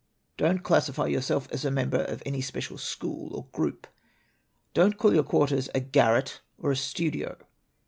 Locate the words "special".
2.41-2.79